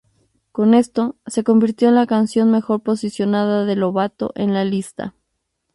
[0.51, 5.13] Con esto, se convirtió en la canción mejor posicionada de Lovato en la lista.